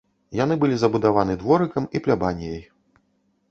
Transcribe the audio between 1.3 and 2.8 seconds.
дворыкам і плябаніяй.